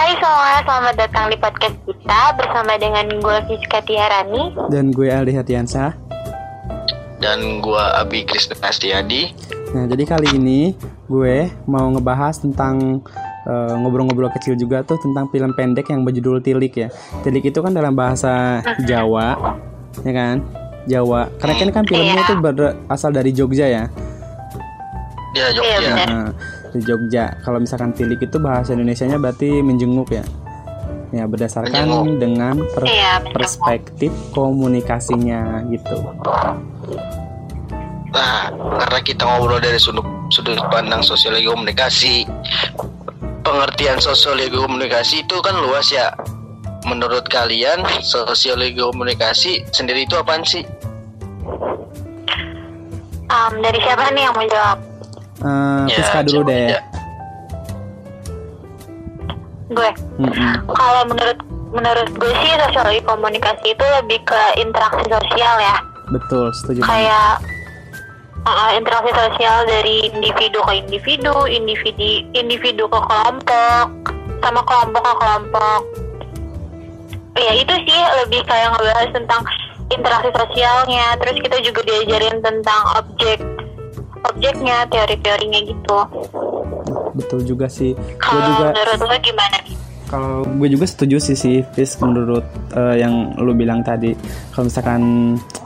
[0.00, 4.56] Hai semua, selamat datang di podcast kita bersama dengan gue Fiska Tiarani.
[4.72, 5.92] Dan gue Aldi Hatiansah
[7.20, 9.28] Dan gue Abi Krisna Astiadi.
[9.76, 10.72] Nah jadi kali ini
[11.04, 13.04] gue mau ngebahas tentang
[13.44, 16.88] ngobrol ngobrol-ngobrol kecil juga tuh tentang film pendek yang berjudul Tilik ya.
[17.20, 19.36] Tilik itu kan dalam bahasa Jawa
[20.00, 20.40] ya kan?
[20.88, 21.28] Jawa.
[21.36, 23.84] Karena kan kan filmnya itu berasal dari Jogja ya.
[25.36, 25.76] Ya Jogja.
[25.76, 25.92] Iya.
[26.08, 26.32] Nah,
[26.72, 30.24] di Jogja kalau misalkan tilik itu bahasa Indonesianya berarti menjenguk ya
[31.10, 32.18] ya berdasarkan Menjenguk.
[32.22, 35.96] dengan per- Iya, perspektif komunikasinya gitu
[38.10, 40.02] Nah karena kita ngobrol dari sudut,
[40.34, 42.26] sudut pandang sosiologi komunikasi
[43.40, 46.10] Pengertian sosiologi komunikasi itu kan luas ya
[46.86, 50.64] Menurut kalian sosiologi komunikasi sendiri itu apaan sih?
[53.30, 54.89] Um, Dari siapa nih yang mau jawab?
[55.40, 56.80] Eh, Ya, Fiska dulu deh aja?
[59.70, 60.52] Gue Mm-mm.
[60.66, 61.38] Kalau menurut
[61.70, 65.76] menurut gue sih sosiologi komunikasi itu lebih ke interaksi sosial ya
[66.10, 66.90] betul setuju banget.
[66.90, 67.32] Kayak
[68.42, 73.86] uh, interaksi sosial dari individu ke individu, individu individu ke kelompok,
[74.42, 75.80] sama kelompok ke kelompok.
[77.38, 79.42] Ya itu sih lebih kayak ngebahas tentang
[79.94, 81.14] interaksi sosialnya.
[81.22, 83.38] Terus kita juga diajarin tentang objek
[84.28, 85.98] objeknya, teori-teorinya gitu.
[87.10, 89.76] betul juga sih gue Kalau juga menurut lo gimana nih?
[90.10, 92.42] kalau gue juga setuju sih sih Fis menurut
[92.74, 94.14] eh, yang lu bilang tadi
[94.50, 95.02] kalau misalkan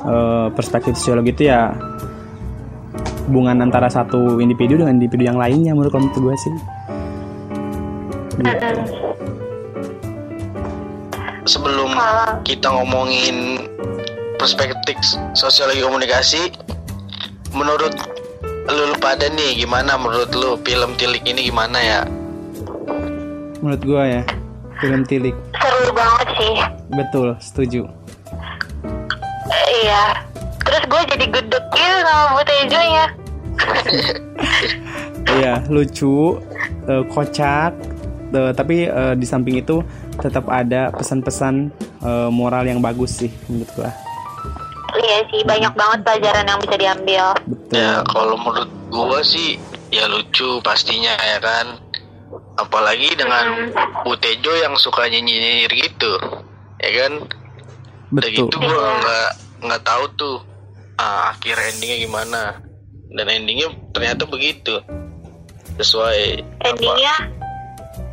[0.04, 1.72] eh, perspektif sosiologi itu ya
[3.28, 6.64] hubungan antara satu individu dengan individu yang lainnya menurut kalau menurut gue sih gitu.
[11.44, 11.92] Sebelum
[12.40, 13.68] kita ngomongin
[14.40, 14.96] perspektif
[15.36, 16.42] sosiologi komunikasi
[17.54, 17.94] Menurut
[18.68, 22.00] lu, lu pada nih gimana menurut lu film tilik ini gimana ya?
[23.64, 24.22] menurut gue ya
[24.80, 26.54] film tilik seru banget sih.
[26.92, 27.82] betul setuju
[29.84, 30.16] Iya.
[30.64, 33.06] Terus gue jadi gedek gitu sama Bu Tejonya.
[35.38, 36.40] iya lucu
[36.88, 37.72] eh, kocak
[38.32, 39.84] eh, tapi eh, di samping itu
[40.20, 41.74] tetap ada pesan-pesan
[42.30, 43.90] moral yang bagus sih menurut gue
[44.94, 47.24] Iya sih, banyak banget pelajaran yang bisa diambil.
[47.50, 49.58] betul Ya kalau menurut gua sih
[49.90, 51.66] ya lucu pastinya ya kan.
[52.54, 53.74] Apalagi dengan
[54.06, 56.12] Bu Tejo yang suka nyinyir gitu,
[56.78, 57.12] ya kan.
[58.14, 59.28] Udah betul gitu gua nggak
[59.66, 60.36] nggak tahu tuh
[60.98, 62.42] ah, akhir endingnya gimana.
[63.14, 64.78] Dan endingnya ternyata begitu
[65.78, 67.14] sesuai Endingnya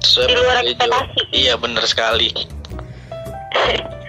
[0.02, 1.22] sesuai di luar ekspektasi.
[1.30, 2.30] Iya bener sekali.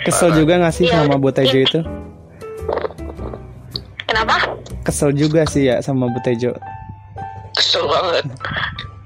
[0.02, 1.66] kesel juga gak sih Iya, sama Bu Tejo iya.
[1.66, 1.80] itu
[4.04, 4.36] kenapa?
[4.82, 6.52] kesel juga sih ya sama Bu Tejo
[7.52, 8.24] Kesel banget.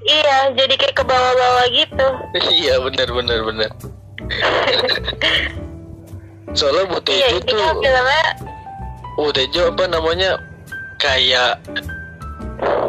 [0.07, 2.07] Iya, jadi kayak ke bawah-bawah gitu.
[2.63, 3.69] iya bener bener bener.
[6.55, 8.25] Soalnya Bu Iya, Tejo intinya tuh filmnya
[9.19, 10.31] Bu Tejo apa namanya
[10.97, 11.59] kayak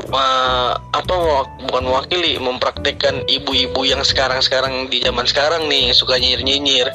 [0.09, 6.87] eh, apa mewak- bukan mewakili mempraktekkan ibu-ibu yang sekarang-sekarang di zaman sekarang nih suka nyinyir-nyinyir.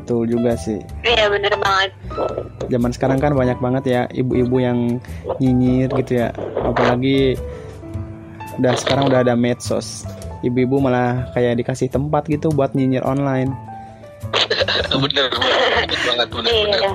[0.00, 1.90] Betul juga sih Iya bener banget.
[2.66, 4.78] zaman sekarang kan banyak banget ya ibu-ibu yang
[5.36, 7.36] nyinyir gitu ya apalagi
[8.56, 10.02] udah sekarang udah ada medsos
[10.40, 13.52] ibu-ibu malah kayak dikasih tempat gitu buat nyinyir online
[15.02, 16.50] bener banget banget bener bener.
[16.50, 16.92] Iya.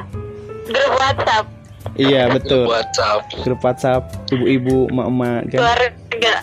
[0.65, 1.45] Grup WhatsApp
[1.95, 3.21] iya betul WhatsApp.
[3.41, 6.33] grup WhatsApp ibu-ibu emak-emak kan keluarga.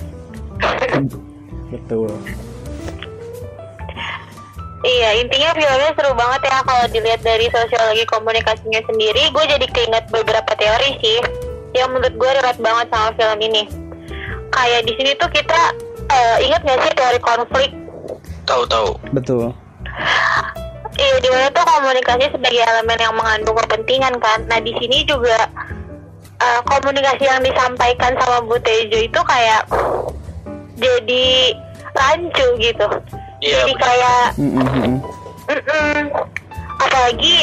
[1.68, 2.08] betul
[4.82, 9.30] Iya, intinya filmnya seru banget ya kalau dilihat dari sosiologi komunikasinya sendiri.
[9.30, 11.22] Gue jadi keinget beberapa teori sih
[11.78, 13.62] yang menurut gue relate banget sama film ini.
[14.50, 15.60] Kayak di sini tuh kita
[16.10, 17.70] eh, ingat gak sih teori konflik?
[18.42, 18.98] Tahu-tahu.
[19.14, 19.54] betul
[20.92, 24.44] Iya, di mana tuh komunikasi sebagai elemen yang mengandung kepentingan kan.
[24.50, 25.46] Nah di sini juga
[26.42, 29.62] eh, komunikasi yang disampaikan sama Bu Tejo itu kayak
[30.74, 31.54] jadi
[31.94, 32.88] rancu gitu.
[33.42, 34.96] Iya, jadi kayak Mm, mm, mm, mm.
[35.50, 35.98] Mm-mm.
[36.78, 37.36] Apalagi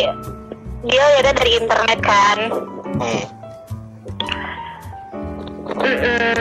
[0.88, 2.38] dia lihatnya dari internet kan.
[3.00, 3.24] Hmm.
[5.80, 6.38] Mm-mm.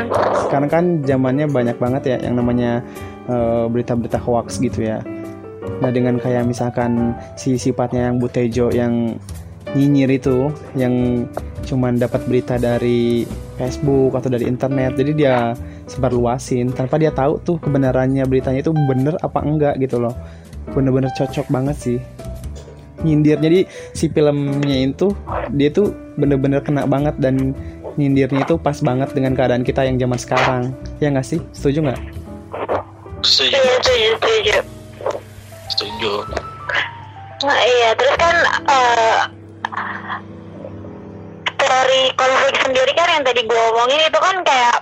[0.48, 2.82] sekarang kan zamannya banyak banget ya yang namanya
[3.28, 5.04] eh, berita-berita hoax gitu ya
[5.78, 9.14] nah dengan kayak misalkan si sifatnya yang Butejo yang
[9.76, 11.28] nyinyir itu yang
[11.68, 13.28] cuman dapat berita dari
[13.60, 15.36] Facebook atau dari internet jadi dia
[15.88, 20.14] sebarluasin tanpa dia tahu tuh kebenarannya beritanya itu bener apa enggak gitu loh.
[20.70, 21.98] Bener-bener cocok banget sih.
[23.02, 23.64] Nyindir jadi
[23.96, 25.16] si filmnya itu
[25.54, 27.56] dia tuh bener-bener kena banget dan
[27.98, 30.62] nyindirnya itu pas banget dengan keadaan kita yang zaman sekarang.
[31.02, 31.40] Ya nggak sih?
[31.50, 32.00] Setuju nggak?
[33.26, 33.58] Setuju.
[33.58, 34.56] Setuju, setuju,
[35.74, 36.12] setuju.
[37.38, 38.36] Nah, iya, terus kan
[38.66, 39.18] eh
[41.58, 44.77] teori konflik sendiri kan yang tadi gue omongin itu kan kayak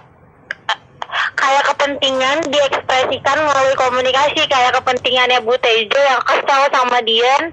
[1.37, 7.53] kayak kepentingan diekspresikan melalui komunikasi kayak kepentingannya Bu Tejo yang kesal sama Dian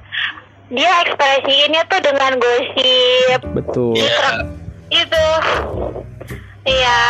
[0.73, 3.39] dia ekspresiinnya tuh dengan gosip.
[3.53, 3.93] Betul.
[3.99, 4.25] Iya.
[4.93, 5.25] itu
[6.65, 7.01] iya.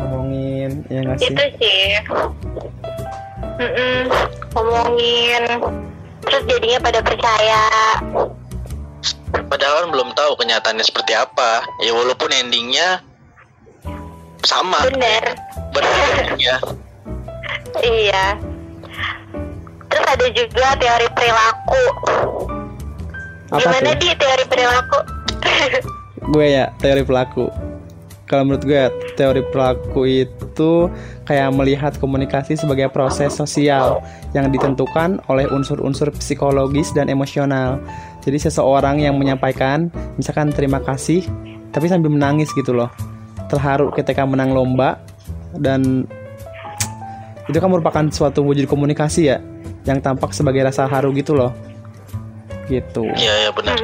[0.00, 1.32] Ngomongin ya nggak sih?
[1.32, 1.88] Itu sih.
[3.60, 3.96] Mm-mm,
[4.52, 5.42] ngomongin.
[6.24, 7.62] Terus jadinya pada percaya.
[9.48, 11.64] Padahal belum tahu kenyataannya seperti apa.
[11.84, 13.00] Ya walaupun endingnya
[14.46, 15.24] sama bener
[15.72, 16.56] benar ya
[17.82, 18.38] Iya.
[19.90, 21.84] Terus ada juga teori perilaku.
[23.50, 24.98] apa Gimana tuh di teori perilaku?
[26.24, 27.52] gue ya teori pelaku
[28.24, 28.82] kalau menurut gue
[29.20, 30.88] teori pelaku itu
[31.28, 34.00] kayak melihat komunikasi sebagai proses sosial
[34.32, 37.76] yang ditentukan oleh unsur-unsur psikologis dan emosional.
[38.24, 41.28] Jadi seseorang yang menyampaikan misalkan terima kasih
[41.68, 42.88] tapi sambil menangis gitu loh.
[43.54, 44.98] Terharu ketika menang lomba
[45.54, 46.10] dan
[47.46, 49.38] itu kan merupakan suatu wujud komunikasi ya
[49.86, 51.54] yang tampak sebagai rasa haru gitu loh.
[52.66, 53.04] Gitu.
[53.14, 53.76] iya ya benar.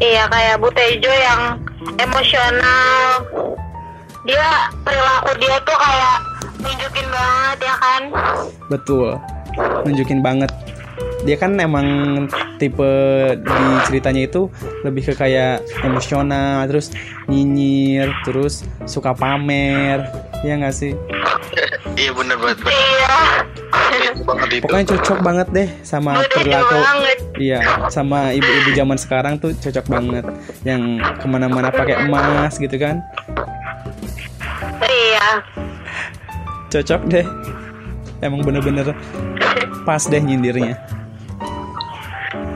[0.00, 1.56] Iya kayak Bu Tejo yang
[1.96, 3.24] emosional.
[4.28, 6.16] Dia perilaku dia tuh kayak
[6.60, 8.02] nunjukin banget ya kan?
[8.68, 9.08] Betul.
[9.88, 10.50] Nunjukin banget.
[11.24, 11.86] Dia kan emang
[12.56, 12.92] tipe
[13.36, 14.48] di ceritanya itu
[14.84, 16.92] lebih ke kayak emosional, terus
[17.28, 20.04] nyinyir, terus suka pamer.
[20.40, 20.96] Ya nggak sih?
[22.00, 23.16] iya benar banget Iya.
[24.64, 26.78] Pokoknya cocok banget deh sama perilaku.
[27.36, 27.60] Iya,
[27.92, 30.24] sama ibu-ibu zaman sekarang tuh cocok banget.
[30.64, 33.04] Yang ke mana-mana pakai emas gitu kan?
[34.80, 35.28] Iya.
[36.70, 37.26] Cocok deh.
[38.20, 38.92] Emang bener-bener
[39.84, 40.76] pas deh nyindirnya.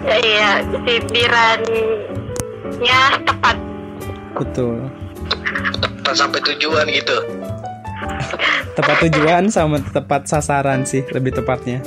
[0.05, 1.81] Iya, sindirannya
[3.25, 3.56] tepat.
[4.37, 4.85] Betul.
[5.81, 7.17] Tepat sampai tujuan gitu
[8.75, 11.81] Tepat tujuan sama tepat sasaran sih lebih tepatnya.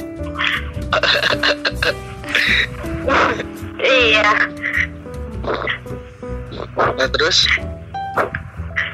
[3.78, 4.32] Iya.
[6.98, 7.46] nah terus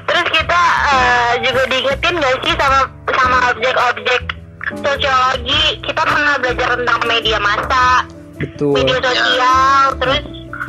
[0.04, 0.62] Terus kita
[0.92, 2.80] eh, juga diingetin gak sih sama
[3.14, 4.22] sama objek-objek
[4.84, 5.64] sosiologi?
[5.82, 8.06] Kita pernah belajar tentang media massa,
[8.44, 8.76] Betul.
[8.76, 10.20] media sosial, terus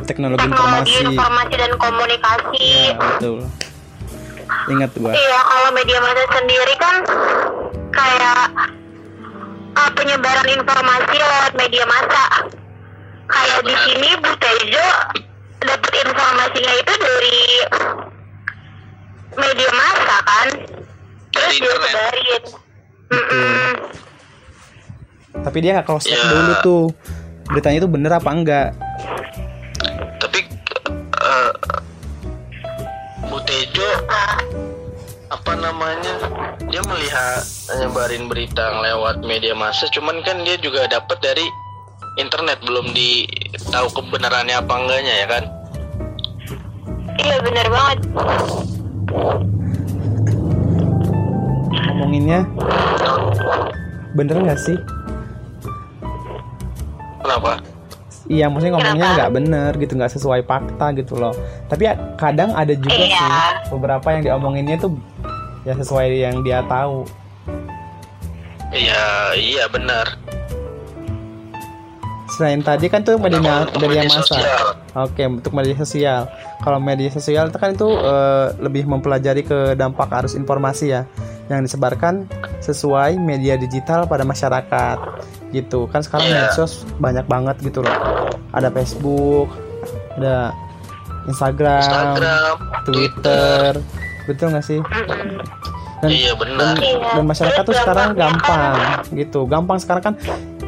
[0.05, 0.95] Teknologi teknologi informasi.
[1.07, 2.69] informasi dan komunikasi.
[2.93, 3.39] Betul.
[4.67, 5.11] Ingat gua.
[5.11, 6.95] Iya, kalau media massa sendiri kan
[7.89, 8.41] kayak
[9.73, 12.25] eh, penyebaran informasi lewat media massa.
[13.25, 14.87] Kayak di sini Bu Tejo
[15.59, 17.37] dapat informasinya itu dari
[19.35, 20.47] media massa kan,
[21.29, 21.81] terus dia internet.
[21.83, 22.43] sebarin.
[23.05, 23.69] Mm-mm.
[25.41, 26.25] Tapi dia nggak cross check Ya.
[26.25, 26.85] dulu tuh.
[27.49, 28.69] Beritanya itu bener apa enggak?
[30.17, 30.41] tapi
[31.21, 31.51] eh,
[33.29, 33.87] Bu Tejo
[35.29, 36.13] apa namanya
[36.69, 37.45] dia melihat
[37.77, 41.45] nyebarin berita lewat media massa cuman kan dia juga dapat dari
[42.17, 43.29] internet belum di
[43.69, 45.45] tahu kebenarannya apa enggaknya ya kan
[47.15, 47.99] Iya benar banget.
[51.73, 52.43] Ngomonginnya
[54.13, 54.77] bener nggak sih?
[57.25, 57.59] Kenapa
[58.25, 61.29] Iya, maksudnya ngomongnya nggak bener gitu, nggak sesuai fakta gitu loh.
[61.69, 63.21] Tapi ya, kadang ada juga Iya.
[63.21, 63.29] sih
[63.69, 64.97] beberapa yang diomonginnya tuh
[65.61, 67.05] ya sesuai yang dia tahu.
[68.73, 70.17] iya iya benar
[72.35, 74.25] Selain tadi kan tuh media, media massa.
[74.25, 74.65] sosial.
[74.97, 76.27] Oke, untuk media sosial.
[76.59, 81.07] Kalau media sosial itu kan itu eh, lebih mempelajari ke dampak arus informasi ya
[81.47, 82.27] yang disebarkan
[82.65, 84.97] sesuai media digital pada masyarakat
[85.49, 85.85] gitu.
[85.87, 86.49] Kan sekarang Iya.
[86.49, 87.93] medsos banyak banget gitu loh.
[88.51, 89.53] Ada Facebook,
[90.17, 90.49] ada
[91.25, 93.69] Instagram, Instagram Twitter.
[94.25, 94.79] Betul nggak sih?
[96.01, 97.09] Dan, iya dan, benar Iya.
[97.13, 98.75] dan masyarakat tuh sekarang gampang
[99.13, 99.45] gitu.
[99.45, 100.15] Gampang sekarang kan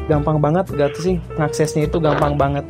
[0.08, 2.64] gampang banget gak tuh sih ngaksesnya itu gampang banget.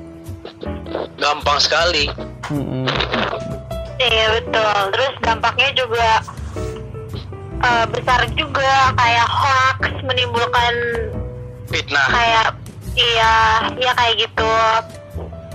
[1.19, 2.09] gampang sekali
[2.49, 2.87] Mm-mm.
[3.99, 4.81] Iya betul.
[4.95, 6.09] Terus dampaknya juga
[7.63, 10.75] eh, besar juga kayak hoax menimbulkan
[11.69, 12.49] fitnah kayak
[12.97, 13.35] iya
[13.79, 14.55] iya kayak gitu.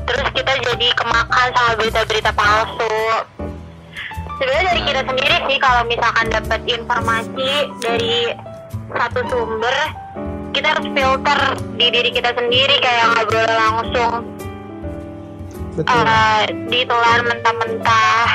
[0.03, 2.98] Terus kita jadi kemakan sama berita-berita palsu.
[4.36, 8.36] Sebenarnya dari kita sendiri sih kalau misalkan dapat informasi dari
[8.91, 9.75] satu sumber
[10.53, 11.39] kita harus filter
[11.81, 14.13] di diri kita sendiri kayak nggak boleh langsung
[15.74, 16.05] Betul.
[16.05, 18.29] uh, ditelan mentah-mentah.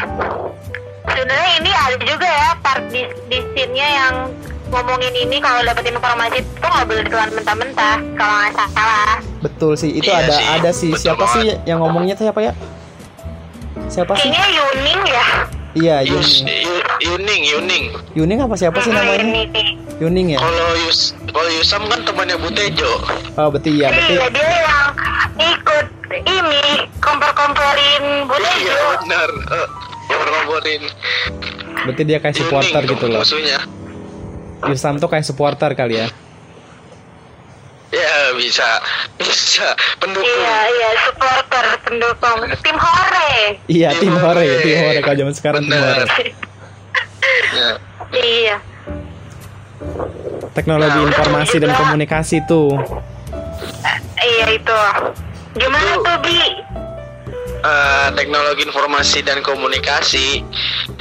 [1.09, 4.15] Sebenarnya ini ada juga ya part di, di scene-nya yang
[4.69, 9.17] ngomongin ini kalau dapat informasi itu nggak boleh ditelan mentah-mentah kalau nggak salah.
[9.41, 9.91] Betul sih.
[9.93, 10.91] Itu Iya ada sih, ada sih.
[10.91, 11.59] betul Siapa sih banget.
[11.65, 12.53] yang ngomongnya tuh siapa ya?
[13.89, 14.29] Siapa sih?
[14.29, 15.27] Kayaknya Yuning ya.
[15.71, 16.45] Iya, Yuning.
[16.59, 17.85] Yu- Yuning, Yuning.
[18.13, 19.23] Yuning apa siapa sih namanya?
[19.23, 19.49] Yuning.
[19.99, 20.39] Yuning ya?
[20.39, 22.93] Kalau Yus, kalau Yusam kan temannya Butejo.
[23.35, 24.15] Oh, betul ya, betul.
[24.15, 24.87] Iya dia yang
[25.39, 25.87] ikut
[26.19, 26.63] ini
[26.99, 29.29] kompor-komporin Bule Iya benar.
[29.31, 29.69] Eh,
[30.21, 30.83] ngomongin
[31.79, 33.23] Berarti dia kayak supporter Yuning gitu loh.
[33.23, 33.59] Musuhnya.
[34.67, 36.09] Yusam tuh kayak supporter kali ya.
[37.89, 38.67] Ya bisa,
[39.17, 40.27] bisa pendukung.
[40.27, 43.33] Iya iya supporter pendukung tim Hore.
[43.65, 44.61] Iya, tim Tim hore, hore.
[44.61, 46.05] tim hore kalau zaman sekarang tim hore.
[47.49, 47.69] Ya.
[48.13, 48.57] iya.
[50.51, 52.77] Teknologi Nah, informasi dan juga- komunikasi tuh.
[54.19, 54.79] Iya itu.
[55.55, 56.39] Gimana tuh Bi?
[57.59, 60.47] Eh, teknologi informasi dan komunikasi,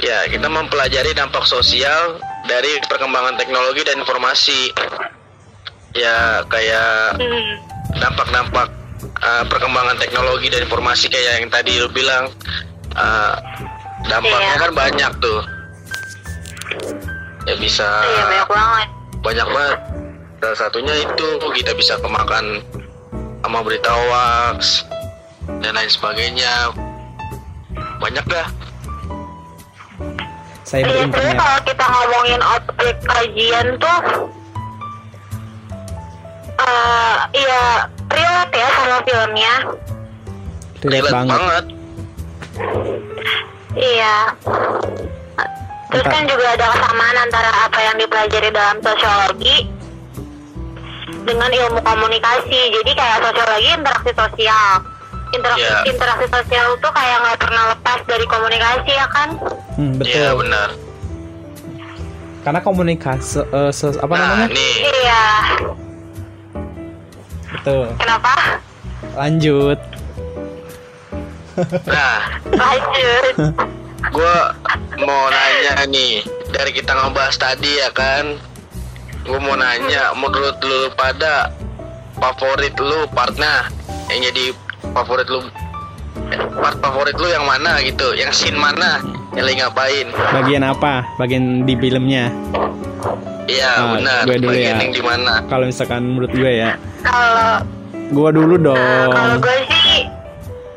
[0.02, 2.18] ya kita mempelajari dampak sosial
[2.50, 4.74] dari perkembangan teknologi dan informasi.
[5.94, 7.54] Ya kayak Hmm.
[7.96, 8.68] dampak-dampak
[9.22, 12.26] uh, perkembangan teknologi dan informasi kayak yang tadi lu bilang
[12.92, 13.34] uh,
[14.04, 14.60] dampaknya Iya.
[14.60, 15.40] kan banyak tuh
[17.44, 18.88] ya bisa Iya banyak banget.
[19.18, 19.78] banyak banget
[20.38, 22.62] salah satunya itu kita bisa kemakan
[23.40, 24.84] sama berita hoax
[25.60, 26.52] dan lain sebagainya
[27.98, 28.48] banyak dah
[30.62, 34.00] Cyber Iya, kalau kita ngomongin objek kajian tuh
[36.58, 39.54] eh iya relate ya sama filmnya.
[40.84, 41.38] Relate banget.
[41.40, 41.64] banget
[43.78, 44.16] Iya.
[45.88, 49.56] Terus Entah- kan juga ada kesamaan antara apa yang dipelajari dalam sosiologi
[51.24, 52.60] dengan ilmu komunikasi.
[52.76, 54.84] Jadi kayak sosiologi interaksi sosial.
[55.30, 55.78] Interaksi, Iya.
[55.86, 59.28] interaksi sosial tuh kayak nggak pernah lepas dari komunikasi ya kan?
[59.74, 60.10] Hmm, betul.
[60.10, 60.68] Iya benar
[62.40, 64.46] Karena komunikasi ses- apa nah namanya?
[64.50, 65.24] nih Iya.
[67.50, 67.86] Betul.
[67.96, 68.34] Kenapa?
[69.14, 69.78] Lanjut.
[71.84, 72.18] nah
[72.48, 73.34] Lanjut.
[74.14, 74.36] gue
[75.00, 78.38] mau nanya nih dari kita ngebahas tadi ya kan
[79.20, 81.50] gue mau nanya menurut lu pada
[82.14, 83.66] favorit lu partnya
[84.06, 84.54] yang jadi
[84.84, 85.40] favorit lu
[86.54, 88.98] part favorit lu yang mana gitu yang scene mana
[89.32, 91.06] yang lagi ngapain Bagian apa?
[91.14, 92.32] Bagian di filmnya.
[93.46, 94.82] iya Ah, benar gue dulu bagian ya.
[94.82, 97.62] yang di mana Kalau misalkan menurut gue ya, Kalau
[98.08, 99.38] gue dulu eh, kalau dong.
[99.38, 100.00] gue sih,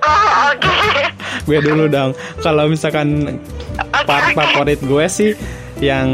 [0.02, 0.76] oh oke.
[1.42, 2.12] Gue dulu dong.
[2.38, 3.40] Kalau misalkan
[3.74, 4.36] Oke, part oke.
[4.36, 5.32] favorit gue sih
[5.82, 6.08] yang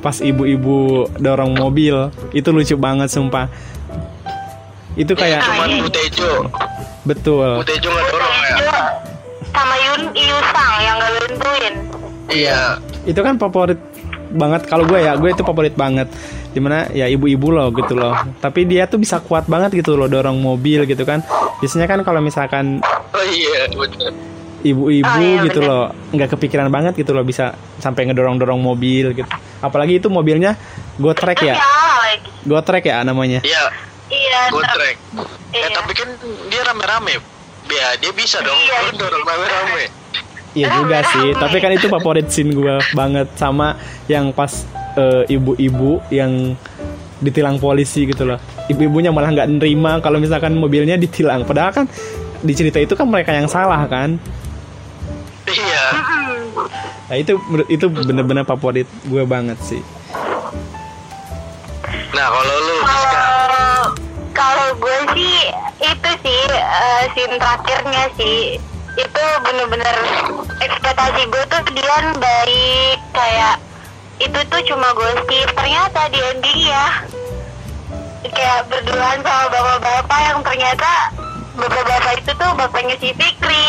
[0.00, 0.78] pas ibu-ibu
[1.14, 1.92] dorong mobil
[2.30, 3.50] itu lucu banget sumpah.
[4.94, 6.48] Itu kayak cuman Butejo
[7.02, 7.60] betul.
[7.60, 8.70] Butejo nggak dorong ya Tejo
[9.50, 11.74] sama Yun Yusang yang gak bantuin.
[12.30, 12.60] iya
[13.02, 13.80] Itu kan favorit
[14.30, 16.06] banget kalau gue ya, gue itu favorit banget.
[16.50, 18.14] Di mana ya ibu-ibu loh gitu loh.
[18.38, 21.22] Tapi dia tuh bisa kuat banget gitu loh dorong mobil gitu kan.
[21.58, 22.78] Biasanya kan kalau misalkan
[23.10, 24.14] oh iya betul
[24.60, 25.70] ibu-ibu Oh, iya, gitu bener.
[25.72, 29.28] loh nggak kepikiran banget gitu loh bisa sampai ngedorong-dorong mobil gitu
[29.60, 30.56] apalagi itu mobilnya
[30.96, 32.28] go track ya lagi.
[32.44, 33.72] go track ya namanya iya
[34.40, 34.52] Iya.
[34.52, 34.96] Go ter- track.
[35.52, 35.66] Iya.
[35.66, 36.08] Eh tapi kan
[36.48, 37.14] dia rame-rame.
[37.68, 38.56] Ya dia bisa dong.
[38.56, 38.96] Iya.
[38.96, 39.84] Dorong rame-rame.
[40.50, 43.78] iya juga sih tapi kan itu favorit scene gue banget sama
[44.10, 44.66] yang pas
[44.98, 46.58] eh, ibu-ibu yang
[47.22, 48.34] ditilang polisi gitu loh
[48.66, 51.86] ibu-ibunya malah nggak nerima kalau misalkan mobilnya ditilang padahal kan
[52.42, 54.18] di cerita itu kan mereka yang salah kan
[55.46, 55.84] Iya.
[57.06, 57.38] Nah itu
[57.70, 59.78] itu bener-bener favorit gue banget sih
[62.10, 62.56] Nah kalau
[65.14, 65.38] sih
[65.80, 68.58] itu sih eh, scene terakhirnya sih
[68.98, 69.96] itu bener-bener
[70.60, 73.56] ekspektasi gue tuh Dian baik kayak
[74.20, 76.86] itu tuh cuma gosip ternyata di ending ya
[78.30, 80.92] kayak berduaan sama bapak-bapak yang ternyata
[81.56, 83.66] bapak-bapak itu tuh bapaknya si Fikri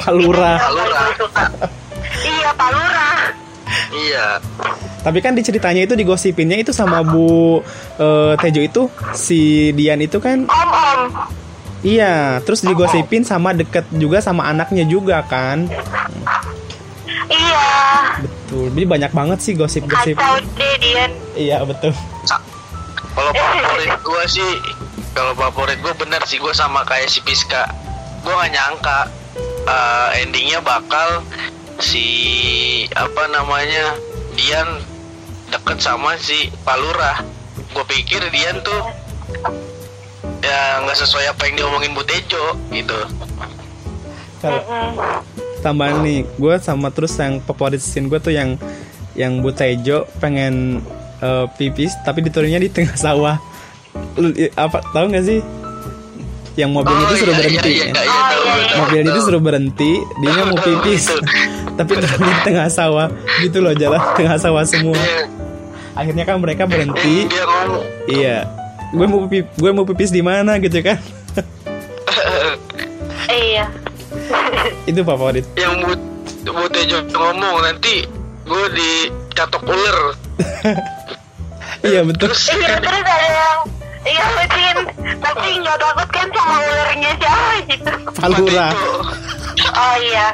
[0.00, 1.04] Pak Lurah Lurah.
[1.10, 1.44] gue suka.
[2.22, 3.18] iya Pak Lurah
[3.92, 4.26] iya.
[5.00, 7.64] Tapi kan di ceritanya itu digosipinnya itu sama Bu
[7.96, 8.82] eh, Tejo itu
[9.16, 11.00] si Dian itu kan om om
[11.80, 15.64] iya, terus digosipin sama deket juga sama anaknya juga kan.
[17.32, 17.68] iya
[18.20, 18.68] Betul.
[18.74, 20.18] Jadi banyak banget sih gosip-gosip.
[20.18, 21.94] kacau deh Dian Iya, betul.
[23.10, 24.50] Kalau favorit gua sih,
[25.16, 27.70] kalau favorit gua bener sih gua sama kayak si Piska.
[28.20, 28.98] Gua nggak nyangka
[29.64, 31.24] eh, endingnya bakal
[31.80, 32.04] si
[32.92, 33.96] apa namanya
[34.36, 34.68] Dian
[35.50, 37.20] deket sama si Palura.
[37.70, 38.80] Gue pikir Dian tuh
[40.40, 42.98] ya nggak sesuai apa yang diomongin Bu Tejo gitu.
[45.60, 48.56] Tambahan nih, gue sama terus yang favorit scene gue tuh yang
[49.12, 50.80] yang Bu Tejo pengen
[51.20, 53.36] eh, pipis tapi diturunnya di tengah sawah.
[54.16, 55.40] Lu, apa tahu nggak sih?
[56.58, 57.70] Yang mobilnya itu suruh iya, berhenti.
[57.70, 58.04] iya, iya, kan?
[58.04, 58.66] iya, Oh, tahu, iya, iya.
[58.66, 61.04] tahu, Mobilnya itu suruh berhenti, dia mau pipis.
[61.78, 63.08] tapi di tengah sawah
[63.40, 64.98] gitu loh jalan tengah sawah semua.
[65.90, 67.26] Iya, Akhirnya kan mereka berhenti.
[67.26, 68.36] dia ngomong Iya.
[68.90, 70.98] Gue mau pipis, gue mau pipis di mana gitu kan?
[73.30, 73.64] Iya.
[74.84, 75.46] itu favorit.
[75.54, 76.00] yang but
[76.42, 78.02] Butejo ngomong nanti
[78.42, 79.98] gue dicatok ular
[81.86, 82.26] Iya betul.
[82.26, 83.58] terus Iya terus ada yang
[84.02, 84.78] Iya lucuin
[85.16, 88.68] Tapi nggak takut kan sama ularnya siapa gitu Palura.
[89.70, 90.26] Oh iya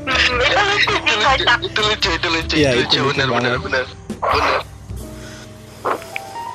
[0.00, 3.10] hmm, Itu lucu itu sih lucu kocak itu lucu itu lucu Iya, itu lucu lucu
[3.12, 3.84] benar benar benar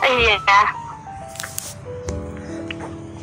[0.02, 0.36] Iya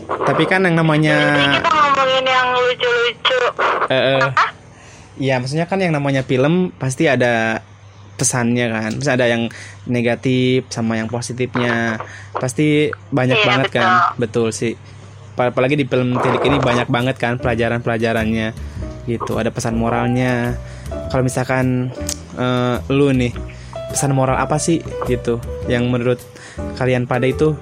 [0.09, 3.41] Tapi kan yang namanya Jadi kita ngomongin yang lucu-lucu
[3.89, 4.45] eh, eh, Apa?
[5.19, 7.59] Iya, maksudnya kan yang namanya film pasti ada
[8.15, 8.91] pesannya kan.
[8.95, 9.51] Terus ada yang
[9.83, 11.99] negatif sama yang positifnya.
[12.33, 13.79] Pasti banyak Iya, banget betul.
[13.83, 13.91] kan.
[14.15, 14.75] Betul sih.
[15.35, 18.55] Pa- Apalagi di film Tilik ini banyak banget kan pelajaran-pelajarannya.
[19.07, 20.55] Gitu, ada pesan moralnya.
[21.11, 21.91] Kalau misalkan
[22.39, 23.35] eh, lu nih,
[23.89, 26.21] pesan moral apa sih gitu yang menurut
[26.77, 27.57] kalian pada itu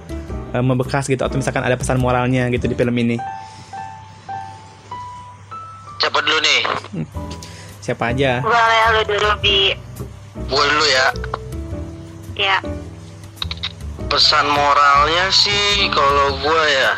[0.52, 3.18] eh, membekas gitu atau misalkan ada pesan moralnya gitu di film ini?
[5.96, 6.60] siapa dulu nih?
[7.82, 8.42] Siapa aja?
[8.42, 9.74] Boleh lu dulu Bi.
[10.46, 11.06] Gue dulu ya.
[12.36, 12.58] Ya.
[14.06, 16.94] Pesan moralnya sih kalau gue ya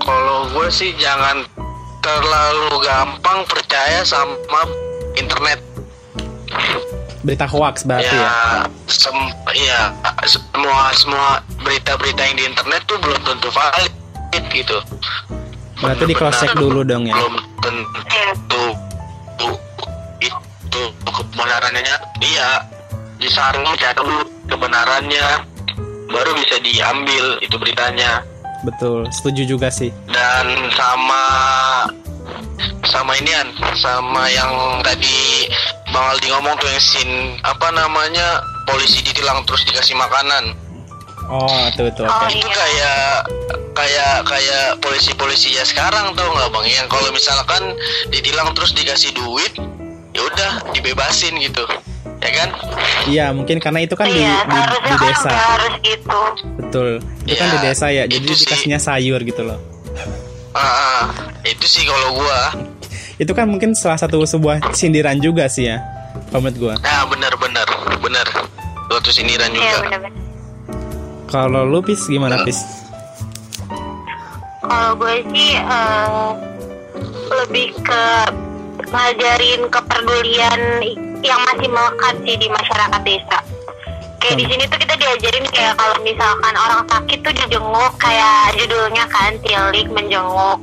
[0.00, 1.44] kalau gue sih jangan
[2.02, 4.66] terlalu gampang percaya sama
[5.14, 5.62] internet
[7.22, 8.26] Berita hoax berarti ya.
[8.26, 8.34] ya
[8.90, 9.16] sem
[9.54, 9.80] ya
[10.26, 11.28] semua semua
[11.62, 13.92] berita-berita yang di internet tuh belum tentu valid
[14.50, 14.78] gitu
[15.78, 17.14] Berarti di cross check dulu dong ya.
[17.14, 18.62] belum tentu
[20.22, 22.64] itu kebenarannya iya
[23.22, 25.46] disaring cek dulu kebenarannya
[26.10, 28.24] baru bisa diambil itu beritanya
[28.62, 29.90] Betul, setuju juga sih.
[30.06, 30.46] dan
[30.78, 31.24] sama
[32.84, 35.48] sama inian sama yang tadi
[35.88, 40.56] Bang Aldi ngomong tuh yang scene apa namanya polisi ditilang terus dikasih makanan
[41.24, 42.28] Oh, tuh tuh Oh, oke.
[42.28, 42.52] itu Iya.
[42.52, 43.06] kayak
[43.72, 47.62] kayak kayak polisi-polisi ya sekarang tuh nggak bang yang kalau misalkan
[48.08, 49.54] ditilang terus dikasih duit
[50.10, 51.64] ya udah dibebasin gitu
[52.18, 52.48] ya kan
[53.02, 55.22] Iya, mungkin karena itu kan di, Iya di, seharusnya di kan desa.
[55.24, 56.20] nggak harus gitu
[56.54, 56.88] Betul.
[57.22, 58.40] Itu kan Iya, di desa ya, jadi itu sih.
[58.44, 59.58] dikasihnya sayur gitu loh.
[60.52, 61.08] Ah,
[61.42, 62.52] itu sih kalau gua
[63.16, 65.80] Itu kan mungkin salah satu sebuah sindiran juga sih ya.
[66.32, 66.74] menurut gua.
[66.80, 67.68] nah benar benar
[68.00, 68.26] benar
[68.88, 70.12] suatu sindiran Iya juga benar-benar
[71.28, 72.60] Kalau lu pis gimana pis?
[74.62, 76.30] Kalau gue sih eh,
[77.32, 78.04] lebih ke
[78.92, 80.60] ngajarin kepedulian
[81.24, 83.38] yang masih melekat sih di masyarakat desa.
[84.22, 89.04] Kayak di sini tuh kita diajarin kayak kalau misalkan orang sakit tuh dijenguk kayak judulnya
[89.08, 90.58] kan tilik menjenguk.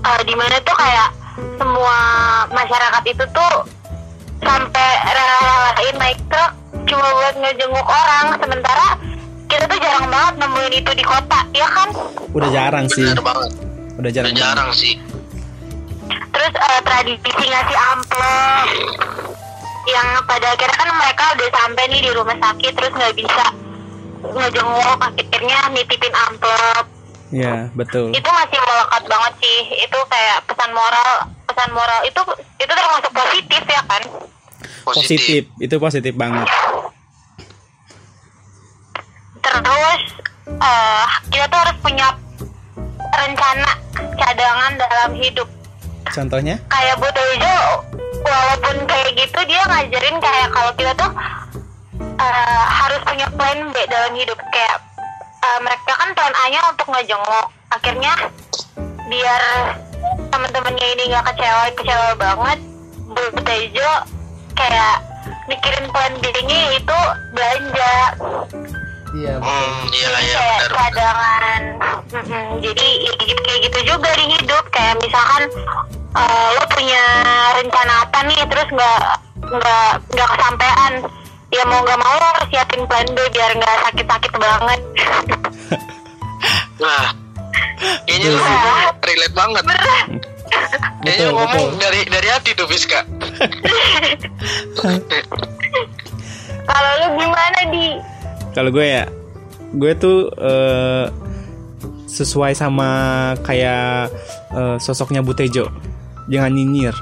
[0.00, 1.10] Eh di mana tuh kayak
[1.56, 1.96] semua
[2.48, 3.54] masyarakat itu tuh
[4.38, 6.52] sampai rela-relain naik truk
[6.86, 8.86] cuma buat ngejenguk orang sementara
[9.46, 11.88] kita tuh jarang banget nemuin itu di kota ya kan
[12.30, 13.02] Udah jarang sih.
[13.02, 13.50] benar banget
[13.96, 14.30] Udah jarang.
[14.30, 14.94] udah jarang sih
[16.30, 18.66] terus eh, tradisi ngasih amplop
[19.86, 23.46] yang pada akhirnya kan mereka udah sampai nih di rumah sakit terus nggak bisa
[24.26, 26.84] ngejenguk akhirnya nitipin amplop.
[27.26, 28.14] Iya, betul.
[28.14, 29.58] itu masih melekat banget sih.
[29.82, 31.12] Itu kayak pesan moral
[31.46, 32.00] pesan moral.
[32.06, 32.20] Itu
[32.56, 34.02] itu termasuk positif ya kan?
[34.86, 36.46] Positif, Positif, itu positif banget.
[39.42, 40.02] terus
[40.58, 42.08] eh kita tuh harus punya
[43.10, 43.70] rencana
[44.14, 45.48] cadangan dalam hidup.
[46.06, 46.56] Contohnya?
[46.66, 47.58] kayak Bu Tejo
[48.26, 51.10] walaupun kayak gitu dia ngajarin kayak kalau kita tuh
[52.18, 54.38] eh, harus punya plan B dalam hidup.
[54.50, 54.78] Kayak
[55.42, 57.46] eh, mereka kan plan A-nya untuk ngejenguk.
[57.70, 58.12] Akhirnya
[59.06, 59.42] biar
[60.34, 62.58] teman-temannya ini nggak kecewa kecewa banget
[63.06, 63.90] Bu Tejo
[64.58, 64.96] kayak
[65.46, 66.98] mikirin plan B-nya itu
[67.32, 67.94] belanja.
[69.16, 70.92] Iya, hmm iya iya kayak benar
[72.12, 72.60] benar.
[72.60, 74.64] jadi ya gitu kayak gitu juga di hidup.
[74.74, 75.42] Kayak misalkan
[76.16, 77.04] eh, lo punya
[77.60, 78.40] rencana apa nih?
[78.48, 79.00] Terus nggak
[79.46, 80.92] nggak nggak kesampaian
[81.54, 84.80] ya mau nggak mau lo harus siapin plan B biar nggak sakit-sakit banget.
[86.76, 87.04] Nah
[88.04, 89.04] kayaknya lu Betul.
[89.04, 89.64] relate banget.
[91.04, 91.80] Betul, lu ngomong betul.
[91.80, 93.00] dari dari hati tuh Fiska
[96.66, 97.86] kalau lo gimana di?
[98.52, 99.04] Kalau gue ya,
[99.76, 101.06] gue tuh eh,
[102.10, 102.90] sesuai sama
[103.44, 104.10] kayak
[104.54, 105.70] eh, sosoknya Butejo.
[106.26, 106.96] Jangan nyinyir.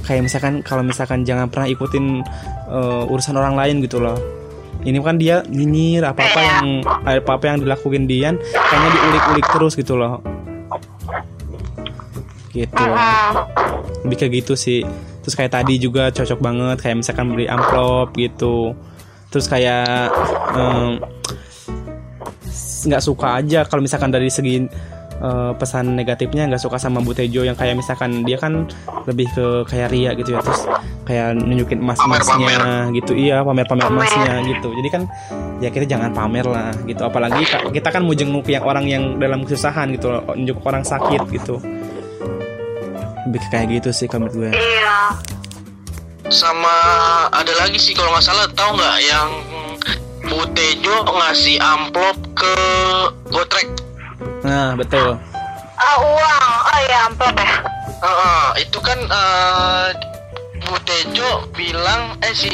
[0.00, 2.26] kayak misalkan kalau misalkan jangan pernah ikutin
[2.66, 4.18] eh, urusan orang lain gitu loh.
[4.82, 6.66] Ini kan dia nyinyir apa apa yang
[7.04, 10.18] apa apa yang dilakuin Dian kayaknya diulik-ulik terus gitu loh.
[12.50, 12.84] Gitu.
[14.02, 14.82] Lebih kayak gitu sih.
[15.22, 18.74] Terus kayak tadi juga cocok banget kayak misalkan beli amplop gitu.
[19.30, 20.10] Terus kayak
[22.80, 24.64] nggak suka aja kalau misalkan dari segi
[25.20, 28.66] eh, pesan negatifnya nggak suka sama Bu Tejo yang kayak misalkan dia kan
[29.04, 30.64] lebih ke kayak ria gitu ya terus
[31.04, 33.12] kayak nunjukin emas-emasnya gitu.
[33.14, 34.00] Iya pamer-pamer Pamer.
[34.00, 34.68] emasnya gitu.
[34.72, 35.02] Jadi kan
[35.58, 37.02] ya kita jangan pamer lah gitu.
[37.02, 37.42] Apalagi
[37.74, 41.58] kita kan mau jenguk yang orang yang dalam kesusahan gitu nunjuk orang sakit gitu.
[43.26, 44.50] Lebih ke kayak gitu sih kalau menurut gue.
[44.56, 44.98] Iya.
[46.30, 46.70] sama
[47.34, 49.30] ada lagi sih kalau nggak salah tahu nggak yang
[50.30, 52.54] Bu Tejo ngasih amplop ke
[53.34, 53.66] Gotrek
[54.40, 55.16] nah betul
[55.74, 56.52] Ah, uang.
[56.62, 57.52] Oh iya, amplop ya.
[57.98, 59.86] Heeh, itu kan eh,
[60.60, 62.52] Bu Tejo bilang eh si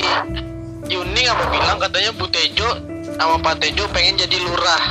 [0.87, 2.71] Yuning apa bilang katanya Bu Tejo
[3.13, 4.85] sama Pak Tejo pengen jadi lurah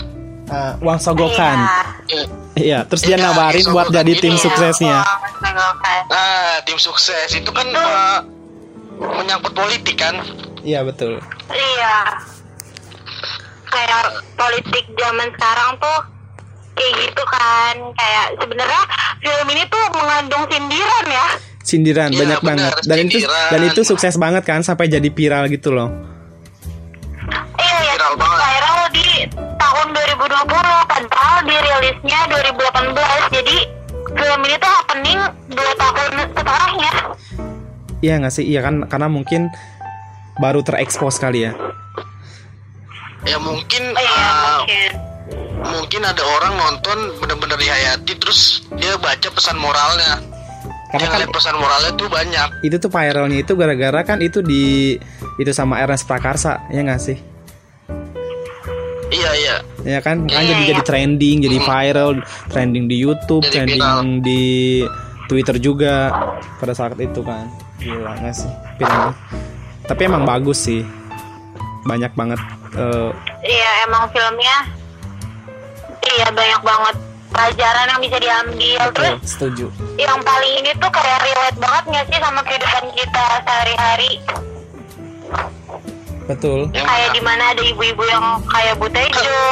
[0.45, 1.63] Ah, uang sogokan
[2.05, 2.21] Iya.
[2.21, 2.25] Eh,
[2.61, 4.21] iya terus dia Iya, nawarin buat jadi gitu.
[4.21, 4.97] tim Iya, suksesnya.
[6.05, 8.19] Nah, tim sukses itu kan eh,
[8.99, 10.19] menyangkut politik kan.
[10.61, 11.95] iya betul Iya.
[13.65, 14.03] Kayak
[14.35, 15.99] politik zaman sekarang tuh
[16.75, 17.75] kayak gitu kan.
[17.93, 18.81] Kayak sebenarnya
[19.17, 21.27] film ini tuh mengandung sindiran ya.
[21.61, 23.47] sindiran Iya, banyak benar, banget dan itu sindiran.
[23.49, 25.89] dan itu sukses banget kan sampai jadi viral gitu loh
[27.57, 28.37] Iya ya, Viral banget.
[28.39, 29.07] viral di
[29.55, 30.45] tahun 2020
[30.85, 33.33] padahal dirilisnya 2018.
[33.33, 33.57] Jadi
[34.07, 36.91] film ini tuh happening dua tahun setelahnya.
[37.99, 39.49] iya nggak sih iya kan karena mungkin
[40.37, 41.53] baru terekspos kali ya
[43.25, 44.91] Ya mungkin Oh, iya, eh, mungkin.
[45.65, 50.21] Mungkin ada orang nonton bener-bener dihayati terus dia baca pesan moralnya.
[50.95, 52.47] karena kan pesan moralnya tuh banyak.
[52.63, 54.95] itu tuh viralnya itu gara-gara kan itu di
[55.35, 57.17] itu sama Ernest Prakarsa ya nggak sih
[59.11, 59.55] Iya iya.
[59.85, 60.69] ya kan kan Iya, jadi iya.
[60.73, 62.11] jadi trending jadi viral
[62.49, 64.25] trending di YouTube Jadi trending viral.
[64.25, 64.43] di
[65.27, 65.93] Twitter juga
[66.57, 69.11] pada saat itu kan gila nggak sih filmnya
[69.85, 70.81] tapi emang bagus sih
[71.85, 72.39] banyak banget
[72.73, 73.11] eh,
[73.45, 74.57] Iya emang filmnya
[76.05, 76.95] Iya banyak banget
[77.33, 78.79] pelajaran yang bisa diambil.
[78.93, 79.65] Terus betul, setuju.
[79.99, 84.11] yang paling ini tuh kayak relate banget gak sih sama kehidupan kita sehari-hari?
[86.25, 86.59] Betul.
[86.73, 87.13] Kayak mana?
[87.13, 89.45] di mana ada ibu-ibu yang kayak Bu Tejo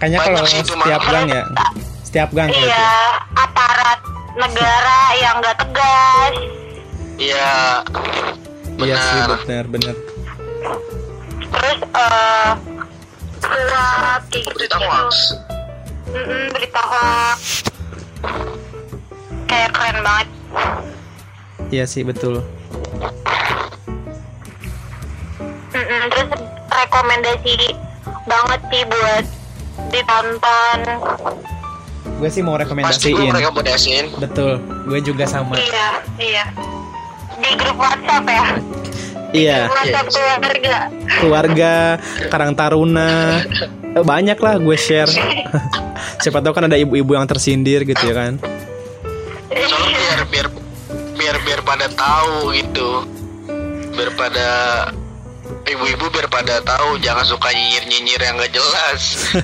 [0.00, 1.42] kayaknya kalau itu, setiap gang ya.
[2.00, 2.90] Setiap gang gitu Iya
[3.36, 4.00] aparat
[4.34, 6.32] negara yang gak tegas.
[7.20, 7.84] Iya.
[8.80, 9.38] iya sih Benar.
[9.44, 9.94] benar benar.
[11.52, 12.50] Terus eh
[13.50, 15.14] suap kayak gitu Berita hoax.
[16.08, 17.38] Mm-mm, berita hoax
[19.46, 20.28] Kayak keren banget
[21.68, 22.42] iya sih betul
[25.70, 26.28] Mm-mm, terus
[26.68, 27.54] rekomendasi
[28.24, 29.24] banget sih buat
[29.88, 30.78] ditonton.
[32.12, 34.04] gue sih mau Pasti gue rekomendasiin rekomendasiin.
[34.18, 34.50] betul
[34.84, 36.44] gue juga sama Iya, iya.
[37.38, 38.46] Di grup WhatsApp ya.
[39.32, 40.76] Iya WhatsApp keluarga.
[41.20, 41.72] keluarga
[42.28, 43.40] Karang Taruna
[43.90, 45.10] Eh, banyak lah gue share
[46.22, 48.38] siapa tahu kan ada ibu-ibu yang tersindir gitu ya kan
[49.50, 50.46] Soalnya biar biar
[51.18, 53.02] biar biar pada tahu gitu.
[53.92, 54.48] Biar pada
[55.66, 59.02] ibu-ibu biar pada tahu jangan suka nyinyir-nyinyir yang gak jelas.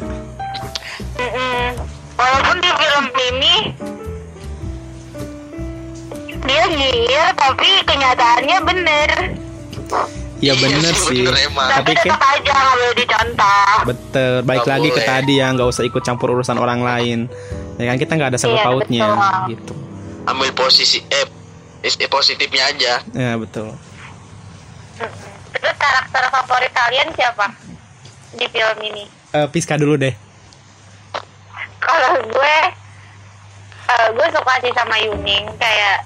[2.16, 3.54] Walaupun di film ini
[6.46, 9.10] dia nyinyir tapi kenyataannya bener.
[10.36, 11.68] Iya bener sih bener emang.
[11.70, 13.78] Tapi tetap aja nggak boleh dicontoh.
[13.84, 15.08] betul baik Nggak lagi ke boleh.
[15.08, 17.18] tadi ya nggak usah ikut campur urusan orang lain
[17.74, 19.48] ya kan kita nggak ada sangkut Iya, pautnya betul.
[19.50, 19.72] gitu
[20.24, 21.26] Ambil posisi eh,
[21.80, 22.92] is- eh, positifnya aja.
[23.06, 23.72] ya betul
[25.50, 27.46] Terus karakter favorit kalian siapa
[28.32, 29.04] di film ini?
[29.30, 30.12] Eh, Piska dulu deh
[31.78, 32.56] Kalau gue,
[33.86, 36.04] eh, gue suka sih sama Yuning kayak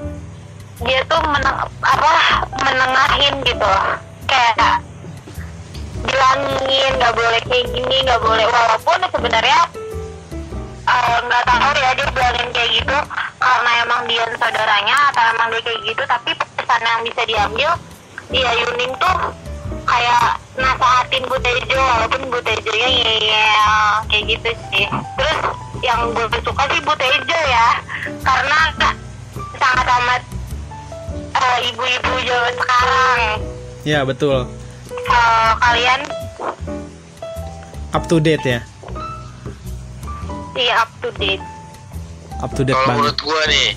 [0.80, 2.12] dia tuh meneng, apa
[2.64, 3.84] menengahin gitu loh.
[4.24, 4.80] kayak
[6.00, 8.46] bilangin nggak boleh kayak gini nggak boleh.
[8.48, 9.60] Walaupun sebenarnya
[10.88, 12.98] eh, nggak tahu ya dia bilangin kayak gitu.
[13.40, 16.02] Karena emang dia saudaranya atau emang dia kayak gitu.
[16.08, 17.70] Tapi pesan yang bisa diambil
[18.30, 19.16] ya Yuning tuh
[19.84, 24.86] kayak nasehatin Bu Tejo walaupun Bu Tejo nya ngeyel kayak gitu sih.
[24.88, 25.38] Terus
[25.84, 27.68] yang gue suka sih Bu Tejo ya.
[28.24, 28.58] Karena
[29.60, 30.22] sangat amat
[31.32, 33.20] eh, ibu-ibu zaman sekarang
[33.82, 34.46] ya betul
[34.90, 36.00] Eh, kalian
[37.90, 38.60] up to date ya
[40.52, 41.42] sih up to date
[42.38, 42.98] up to date Kalau banget.
[43.00, 43.68] menurut gua nih,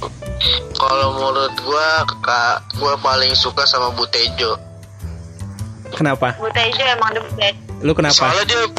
[0.73, 1.87] kalau menurut gua
[2.21, 4.55] kak gua paling suka sama Butejo.
[5.91, 6.33] Kenapa?
[6.35, 7.57] Bu Tejo emang the best.
[7.79, 8.15] Lu kenapa?
[8.15, 8.69] Soalnya dia uh,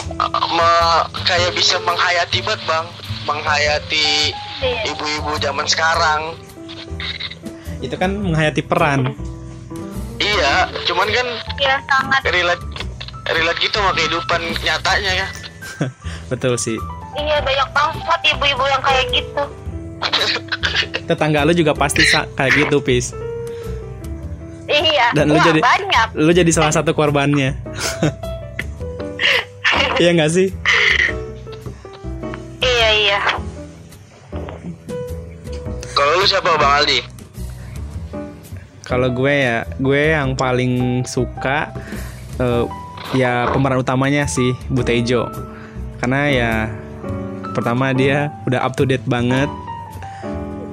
[0.50, 2.86] me- kayak bisa menghayati banget bang,
[3.24, 4.88] menghayati Iya.
[4.88, 6.32] ibu-ibu zaman sekarang.
[7.84, 9.12] Itu kan menghayati peran.
[10.16, 11.26] Iya, cuman kan
[11.60, 12.20] Iya sangat.
[12.32, 12.64] relate
[13.28, 15.28] relate gitu sama kehidupan nyatanya ya.
[16.32, 16.80] Betul sih.
[17.14, 19.42] Iya banyak banget ibu-ibu yang kayak gitu.
[21.08, 23.12] Tetangga lu juga pasti kayak gitu, Pis.
[24.64, 25.12] Iya.
[25.12, 26.06] Dan lu Wah, jadi banyak.
[26.16, 27.52] lu jadi salah satu korbannya.
[29.94, 30.50] Iya nggak sih?
[32.58, 33.20] Iya iya.
[35.94, 36.98] Kalau lu siapa bang Aldi?
[38.84, 41.72] Kalau gue ya, gue yang paling suka
[42.38, 42.64] eh,
[43.16, 45.28] ya pemeran utamanya sih Butejo.
[45.98, 46.52] Karena ya
[47.56, 49.48] pertama dia udah up to date banget.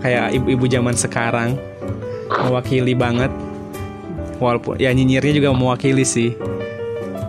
[0.01, 1.55] Kayak ibu-ibu zaman sekarang
[2.27, 3.31] mewakili banget.
[4.41, 6.33] Walaupun ya nyinyirnya juga mewakili sih.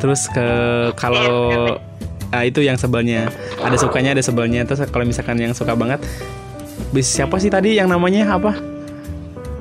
[0.01, 0.49] Terus ke
[0.99, 1.79] kalau
[2.33, 3.29] ah, itu yang sebelnya
[3.61, 6.01] ada sukanya ada sebelnya terus kalau misalkan yang suka banget
[7.05, 8.72] siapa sih tadi yang namanya apa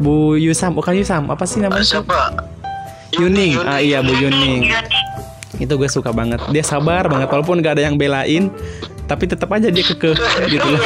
[0.01, 2.33] Bu Yusam bukan Yusam apa sih Ah, namanya siapa?
[3.13, 3.53] Yuning.
[3.61, 4.65] Ah iya Bu Yuning.
[4.65, 4.99] Nih.
[5.59, 6.41] itu gue suka banget.
[6.49, 8.49] Dia sabar banget walaupun gak ada yang belain
[9.05, 10.15] tapi tetap aja dia kekeh
[10.49, 10.81] gitu loh.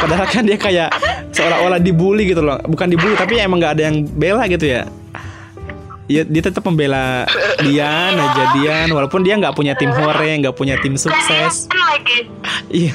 [0.00, 0.88] Padahal kan dia kayak
[1.28, 2.56] seolah-olah dibully gitu loh.
[2.64, 4.88] Bukan dibully tapi emang gak ada yang bela gitu ya.
[6.04, 7.24] Ya, dia tetap membela
[7.60, 8.88] Dian aja Dian.
[8.88, 11.68] Walaupun dia nggak punya tim hore nggak punya tim sukses.
[12.68, 12.92] iya.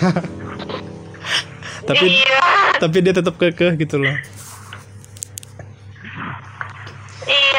[1.86, 2.38] Tapi Iya.
[2.78, 4.14] tapi dia tetap kekeh gitu loh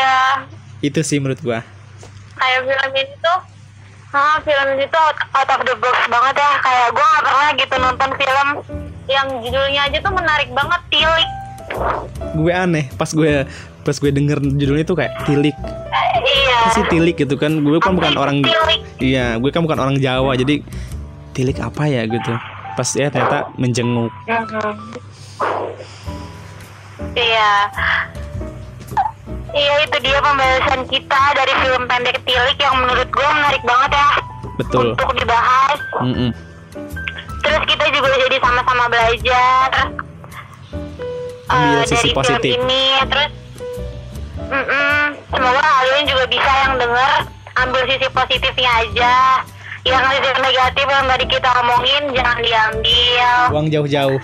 [0.01, 0.17] Iya.
[0.81, 1.61] itu sih menurut gua
[2.35, 3.39] Kayak film ini tuh
[4.11, 4.99] Ah, film ini tuh
[5.31, 6.51] out, of the box banget ya.
[6.59, 8.49] Kayak gue gak pernah gitu nonton film
[9.07, 11.31] yang judulnya aja tuh menarik banget, tilik.
[12.33, 13.47] gue aneh pas gue
[13.81, 15.55] pas gue denger judulnya tuh kayak tilik
[16.21, 16.59] Iya.
[16.73, 18.83] sih tilik gitu kan gue kan bukan orang tilik?
[18.99, 20.67] iya gue kan bukan orang Jawa jadi
[21.31, 22.35] tilik apa ya gitu
[22.75, 24.75] pas ya ternyata menjenguk Mhm.
[27.15, 27.51] Iya.
[29.51, 34.09] Iya itu dia pembahasan kita dari film pendek Tilik yang menurut gue menarik banget ya
[34.57, 35.79] betul untuk dibahas.
[35.99, 36.31] Mm-mm.
[37.41, 39.69] Terus kita juga jadi sama-sama belajar
[41.51, 42.53] Ambil eh, sisi dari positif.
[42.55, 42.87] film ini.
[43.05, 43.31] Terus
[44.47, 47.13] mm-mm, semoga kalian juga bisa yang denger
[47.57, 49.15] ambil sisi positifnya aja.
[49.81, 53.31] Yang sisi negatif yang tadi kita omongin jangan diambil.
[53.49, 54.21] buang jauh-jauh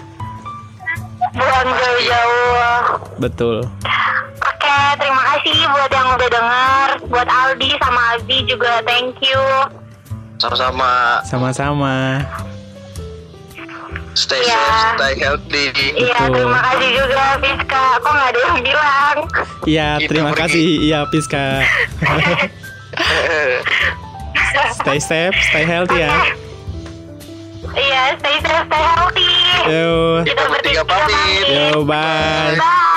[1.32, 2.80] Buang jauh-jauh.
[3.18, 3.64] betul
[4.46, 6.88] Oke, terima kasih buat yang udah dengar.
[7.06, 9.40] Buat Aldi sama Abi juga thank you.
[10.36, 12.20] Sama-sama sama-sama
[14.12, 14.52] stay Iya.
[14.54, 15.64] safe, stay healthy.
[15.94, 17.84] Iya, terima kasih juga Fiska.
[17.98, 19.16] Kok nggak ada yang bilang?
[19.66, 20.40] iya terima pergi.
[20.42, 21.46] kasih iya Piska
[24.76, 26.12] stay safe stay healthy ya
[27.76, 29.32] Iya, stay safe, stay healthy.
[29.66, 31.44] yo Kita bertiga pamit.
[31.44, 32.94] yo bye Bye.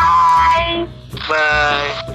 [1.29, 2.08] Bye.